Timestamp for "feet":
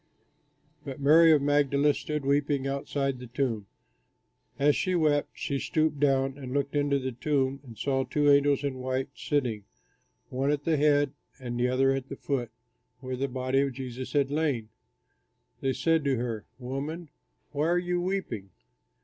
12.15-12.49